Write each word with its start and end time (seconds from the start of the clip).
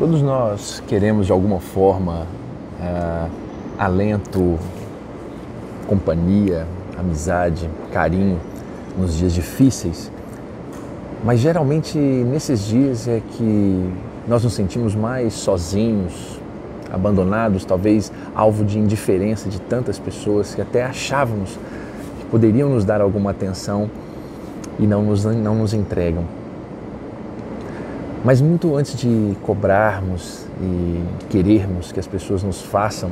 Todos 0.00 0.22
nós 0.22 0.82
queremos 0.88 1.26
de 1.26 1.32
alguma 1.32 1.60
forma 1.60 2.26
uh, 2.80 3.30
alento, 3.78 4.58
companhia, 5.86 6.66
amizade, 6.98 7.68
carinho 7.92 8.40
nos 8.98 9.14
dias 9.14 9.34
difíceis, 9.34 10.10
mas 11.22 11.38
geralmente 11.38 11.98
nesses 11.98 12.64
dias 12.64 13.06
é 13.06 13.20
que 13.32 13.92
nós 14.26 14.42
nos 14.42 14.54
sentimos 14.54 14.94
mais 14.94 15.34
sozinhos, 15.34 16.40
abandonados, 16.90 17.66
talvez 17.66 18.10
alvo 18.34 18.64
de 18.64 18.78
indiferença 18.78 19.50
de 19.50 19.60
tantas 19.60 19.98
pessoas 19.98 20.54
que 20.54 20.62
até 20.62 20.82
achávamos 20.82 21.58
que 22.18 22.24
poderiam 22.30 22.70
nos 22.70 22.86
dar 22.86 23.02
alguma 23.02 23.32
atenção 23.32 23.90
e 24.78 24.86
não 24.86 25.02
nos, 25.02 25.26
não 25.26 25.56
nos 25.56 25.74
entregam. 25.74 26.39
Mas 28.22 28.40
muito 28.42 28.76
antes 28.76 28.96
de 28.96 29.34
cobrarmos 29.42 30.44
e 30.60 31.02
querermos 31.30 31.90
que 31.90 31.98
as 31.98 32.06
pessoas 32.06 32.42
nos 32.42 32.60
façam 32.60 33.10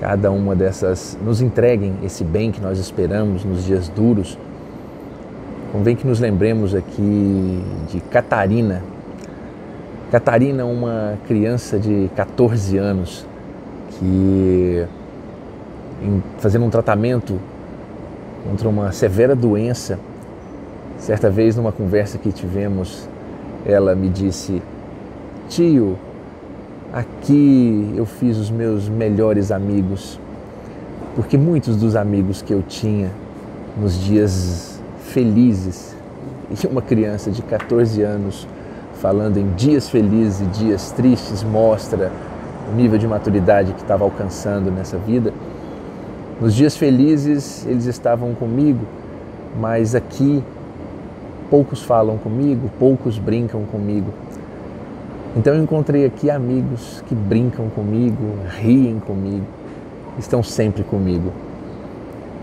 cada 0.00 0.30
uma 0.30 0.54
dessas, 0.54 1.16
nos 1.24 1.40
entreguem 1.40 1.94
esse 2.02 2.22
bem 2.22 2.52
que 2.52 2.60
nós 2.60 2.78
esperamos 2.78 3.42
nos 3.42 3.64
dias 3.64 3.88
duros, 3.88 4.36
convém 5.72 5.96
que 5.96 6.06
nos 6.06 6.20
lembremos 6.20 6.74
aqui 6.74 7.64
de 7.90 8.00
Catarina. 8.00 8.82
Catarina, 10.10 10.66
uma 10.66 11.18
criança 11.26 11.78
de 11.78 12.10
14 12.14 12.76
anos 12.76 13.26
que, 13.92 14.84
fazendo 16.36 16.66
um 16.66 16.70
tratamento 16.70 17.40
contra 18.46 18.68
uma 18.68 18.92
severa 18.92 19.34
doença, 19.34 19.98
certa 20.98 21.30
vez 21.30 21.56
numa 21.56 21.72
conversa 21.72 22.18
que 22.18 22.30
tivemos 22.30 23.08
ela 23.64 23.94
me 23.94 24.08
disse: 24.08 24.62
Tio, 25.48 25.96
aqui 26.92 27.92
eu 27.96 28.04
fiz 28.04 28.36
os 28.36 28.50
meus 28.50 28.88
melhores 28.88 29.50
amigos, 29.50 30.18
porque 31.16 31.36
muitos 31.36 31.76
dos 31.76 31.96
amigos 31.96 32.42
que 32.42 32.52
eu 32.52 32.62
tinha 32.62 33.10
nos 33.80 33.98
dias 34.02 34.80
felizes, 35.06 35.96
e 36.50 36.66
uma 36.66 36.82
criança 36.82 37.30
de 37.30 37.42
14 37.42 38.02
anos 38.02 38.46
falando 39.04 39.38
em 39.38 39.50
dias 39.54 39.88
felizes 39.88 40.40
e 40.40 40.44
dias 40.46 40.92
tristes 40.92 41.42
mostra 41.42 42.10
o 42.70 42.74
nível 42.74 42.98
de 42.98 43.06
maturidade 43.06 43.72
que 43.72 43.82
estava 43.82 44.04
alcançando 44.04 44.70
nessa 44.70 44.96
vida. 44.96 45.32
Nos 46.40 46.54
dias 46.54 46.76
felizes 46.76 47.66
eles 47.66 47.86
estavam 47.86 48.34
comigo, 48.34 48.80
mas 49.60 49.94
aqui 49.94 50.42
poucos 51.50 51.82
falam 51.82 52.16
comigo, 52.18 52.70
poucos 52.78 53.18
brincam 53.18 53.64
comigo. 53.64 54.12
Então 55.36 55.54
eu 55.54 55.62
encontrei 55.62 56.04
aqui 56.04 56.30
amigos 56.30 57.02
que 57.08 57.14
brincam 57.14 57.68
comigo, 57.70 58.36
riem 58.60 59.00
comigo, 59.00 59.46
estão 60.18 60.42
sempre 60.42 60.84
comigo. 60.84 61.32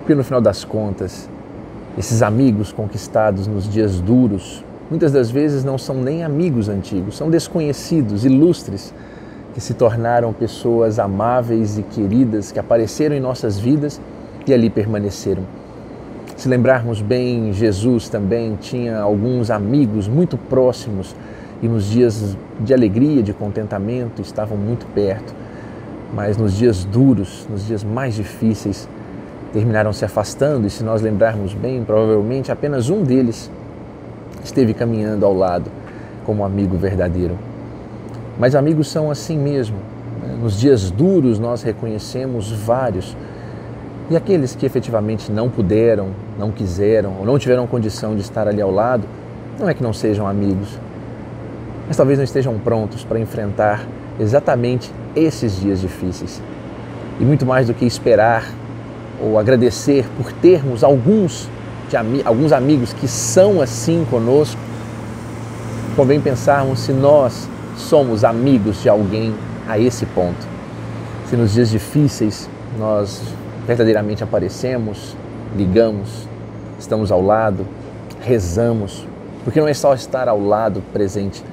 Porque 0.00 0.14
no 0.14 0.24
final 0.24 0.40
das 0.40 0.64
contas, 0.64 1.28
esses 1.96 2.22
amigos 2.22 2.72
conquistados 2.72 3.46
nos 3.46 3.68
dias 3.68 4.00
duros, 4.00 4.64
muitas 4.90 5.12
das 5.12 5.30
vezes 5.30 5.62
não 5.62 5.78
são 5.78 5.96
nem 5.96 6.24
amigos 6.24 6.68
antigos, 6.68 7.16
são 7.16 7.30
desconhecidos, 7.30 8.24
ilustres, 8.24 8.92
que 9.54 9.60
se 9.60 9.74
tornaram 9.74 10.32
pessoas 10.32 10.98
amáveis 10.98 11.78
e 11.78 11.82
queridas, 11.82 12.50
que 12.52 12.58
apareceram 12.58 13.14
em 13.14 13.20
nossas 13.20 13.58
vidas 13.58 14.00
e 14.46 14.54
ali 14.54 14.68
permaneceram. 14.68 15.59
Se 16.40 16.48
lembrarmos 16.48 17.02
bem, 17.02 17.52
Jesus 17.52 18.08
também 18.08 18.56
tinha 18.56 18.98
alguns 18.98 19.50
amigos 19.50 20.08
muito 20.08 20.38
próximos 20.38 21.14
e 21.62 21.68
nos 21.68 21.84
dias 21.84 22.34
de 22.60 22.72
alegria, 22.72 23.22
de 23.22 23.34
contentamento, 23.34 24.22
estavam 24.22 24.56
muito 24.56 24.86
perto, 24.94 25.34
mas 26.14 26.38
nos 26.38 26.56
dias 26.56 26.82
duros, 26.82 27.46
nos 27.50 27.66
dias 27.66 27.84
mais 27.84 28.14
difíceis, 28.14 28.88
terminaram 29.52 29.92
se 29.92 30.02
afastando. 30.02 30.66
E 30.66 30.70
se 30.70 30.82
nós 30.82 31.02
lembrarmos 31.02 31.52
bem, 31.52 31.84
provavelmente 31.84 32.50
apenas 32.50 32.88
um 32.88 33.02
deles 33.02 33.50
esteve 34.42 34.72
caminhando 34.72 35.26
ao 35.26 35.34
lado 35.34 35.70
como 36.24 36.42
amigo 36.42 36.74
verdadeiro. 36.74 37.36
Mas 38.38 38.54
amigos 38.54 38.88
são 38.88 39.10
assim 39.10 39.36
mesmo. 39.36 39.76
Né? 40.22 40.38
Nos 40.40 40.58
dias 40.58 40.90
duros 40.90 41.38
nós 41.38 41.62
reconhecemos 41.62 42.50
vários 42.50 43.14
e 44.10 44.16
aqueles 44.16 44.56
que 44.56 44.66
efetivamente 44.66 45.30
não 45.30 45.48
puderam, 45.48 46.08
não 46.36 46.50
quiseram 46.50 47.14
ou 47.20 47.24
não 47.24 47.38
tiveram 47.38 47.64
condição 47.68 48.16
de 48.16 48.22
estar 48.22 48.48
ali 48.48 48.60
ao 48.60 48.70
lado, 48.70 49.04
não 49.56 49.68
é 49.68 49.72
que 49.72 49.82
não 49.84 49.92
sejam 49.92 50.26
amigos, 50.26 50.68
mas 51.86 51.96
talvez 51.96 52.18
não 52.18 52.24
estejam 52.24 52.58
prontos 52.58 53.04
para 53.04 53.20
enfrentar 53.20 53.86
exatamente 54.18 54.90
esses 55.14 55.60
dias 55.60 55.80
difíceis. 55.80 56.42
E 57.20 57.24
muito 57.24 57.46
mais 57.46 57.68
do 57.68 57.74
que 57.74 57.84
esperar 57.84 58.44
ou 59.22 59.38
agradecer 59.38 60.04
por 60.16 60.32
termos 60.32 60.82
alguns, 60.82 61.48
de, 61.88 61.96
alguns 62.24 62.52
amigos 62.52 62.92
que 62.92 63.06
são 63.06 63.60
assim 63.60 64.04
conosco, 64.10 64.60
convém 65.94 66.20
pensarmos 66.20 66.80
se 66.80 66.92
nós 66.92 67.48
somos 67.76 68.24
amigos 68.24 68.82
de 68.82 68.88
alguém 68.88 69.32
a 69.68 69.78
esse 69.78 70.04
ponto. 70.06 70.48
Se 71.26 71.36
nos 71.36 71.52
dias 71.52 71.70
difíceis 71.70 72.48
nós 72.76 73.20
verdadeiramente 73.70 74.24
aparecemos, 74.24 75.16
ligamos, 75.56 76.26
estamos 76.76 77.12
ao 77.12 77.22
lado, 77.22 77.64
rezamos, 78.20 79.06
porque 79.44 79.60
não 79.60 79.68
é 79.68 79.74
só 79.74 79.94
estar 79.94 80.28
ao 80.28 80.40
lado 80.40 80.82
presente, 80.92 81.44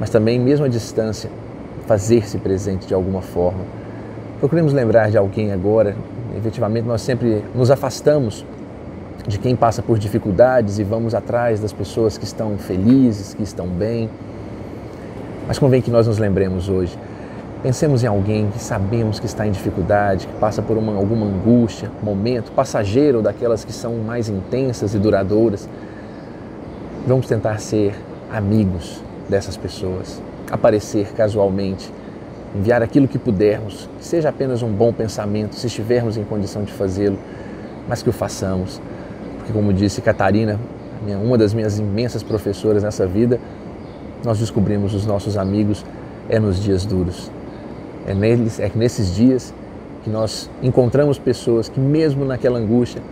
mas 0.00 0.08
também, 0.08 0.38
mesmo 0.38 0.64
à 0.64 0.68
distância, 0.68 1.28
fazer-se 1.86 2.38
presente 2.38 2.86
de 2.86 2.94
alguma 2.94 3.20
forma. 3.20 3.60
Procuremos 4.38 4.72
lembrar 4.72 5.10
de 5.10 5.18
alguém 5.18 5.52
agora, 5.52 5.94
efetivamente 6.34 6.86
nós 6.86 7.02
sempre 7.02 7.44
nos 7.54 7.70
afastamos 7.70 8.42
de 9.28 9.38
quem 9.38 9.54
passa 9.54 9.82
por 9.82 9.98
dificuldades 9.98 10.78
e 10.78 10.82
vamos 10.82 11.14
atrás 11.14 11.60
das 11.60 11.74
pessoas 11.74 12.16
que 12.16 12.24
estão 12.24 12.56
felizes, 12.56 13.34
que 13.34 13.42
estão 13.42 13.66
bem. 13.66 14.08
Mas 15.46 15.58
convém 15.58 15.82
que 15.82 15.90
nós 15.90 16.06
nos 16.06 16.16
lembremos 16.16 16.70
hoje 16.70 16.96
Pensemos 17.62 18.02
em 18.02 18.06
alguém 18.06 18.50
que 18.50 18.58
sabemos 18.58 19.20
que 19.20 19.26
está 19.26 19.46
em 19.46 19.50
dificuldade, 19.50 20.26
que 20.26 20.32
passa 20.40 20.62
por 20.62 20.78
uma, 20.78 20.94
alguma 20.94 21.26
angústia, 21.26 21.90
momento 22.02 22.50
passageiro 22.52 23.20
daquelas 23.20 23.64
que 23.64 23.72
são 23.72 23.96
mais 23.98 24.30
intensas 24.30 24.94
e 24.94 24.98
duradouras. 24.98 25.68
Vamos 27.06 27.26
tentar 27.26 27.60
ser 27.60 27.94
amigos 28.32 29.02
dessas 29.28 29.58
pessoas, 29.58 30.22
aparecer 30.50 31.12
casualmente, 31.12 31.92
enviar 32.56 32.82
aquilo 32.82 33.06
que 33.06 33.18
pudermos, 33.18 33.90
que 33.98 34.06
seja 34.06 34.30
apenas 34.30 34.62
um 34.62 34.72
bom 34.72 34.90
pensamento, 34.90 35.54
se 35.54 35.66
estivermos 35.66 36.16
em 36.16 36.24
condição 36.24 36.64
de 36.64 36.72
fazê-lo, 36.72 37.18
mas 37.86 38.02
que 38.02 38.08
o 38.08 38.12
façamos. 38.12 38.80
Porque, 39.36 39.52
como 39.52 39.70
disse 39.74 40.00
Catarina, 40.00 40.58
uma 41.22 41.36
das 41.36 41.52
minhas 41.52 41.78
imensas 41.78 42.22
professoras 42.22 42.82
nessa 42.82 43.06
vida, 43.06 43.38
nós 44.24 44.38
descobrimos 44.38 44.94
os 44.94 45.04
nossos 45.04 45.36
amigos 45.36 45.84
é 46.26 46.38
nos 46.38 46.58
dias 46.62 46.86
duros. 46.86 47.30
É, 48.06 48.14
neles, 48.14 48.58
é 48.58 48.70
nesses 48.74 49.14
dias 49.14 49.52
que 50.02 50.10
nós 50.10 50.50
encontramos 50.62 51.18
pessoas 51.18 51.68
que, 51.68 51.78
mesmo 51.78 52.24
naquela 52.24 52.58
angústia, 52.58 53.02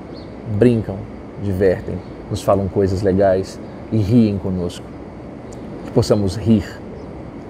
brincam, 0.58 0.96
divertem, 1.42 1.96
nos 2.30 2.42
falam 2.42 2.68
coisas 2.68 3.02
legais 3.02 3.58
e 3.92 3.98
riem 3.98 4.38
conosco. 4.38 4.84
Que 5.84 5.90
possamos 5.90 6.36
rir, 6.36 6.64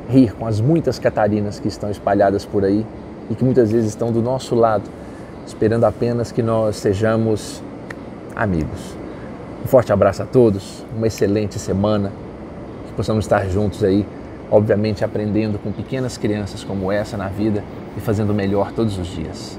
rir 0.09 0.35
com 0.35 0.47
as 0.47 0.61
muitas 0.61 0.99
Catarinas 0.99 1.61
que 1.61 1.69
estão 1.69 1.91
espalhadas 1.91 2.45
por 2.45 2.65
aí 2.65 2.85
e 3.31 3.35
que 3.35 3.45
muitas 3.45 3.71
vezes 3.71 3.91
estão 3.91 4.11
do 4.11 4.23
nosso 4.23 4.55
lado, 4.55 4.85
esperando 5.47 5.85
apenas 5.85 6.33
que 6.33 6.43
nós 6.43 6.77
sejamos 6.77 7.63
amigos. 8.35 8.97
Um 9.65 9.67
forte 9.67 9.93
abraço 9.93 10.23
a 10.23 10.27
todos, 10.27 10.85
uma 10.97 11.07
excelente 11.07 11.59
semana, 11.59 12.13
que 12.87 12.93
possamos 12.95 13.25
estar 13.25 13.47
juntos 13.49 13.83
aí 13.85 14.07
obviamente 14.51 15.05
aprendendo 15.05 15.59
com 15.59 15.73
pequenas 15.73 16.17
crianças 16.17 16.65
como 16.65 16.91
essa 16.91 17.17
na 17.17 17.29
vida 17.29 17.63
e 17.97 18.01
fazendo 18.01 18.33
melhor 18.35 18.73
todos 18.73 18.99
os 18.99 19.07
dias. 19.09 19.59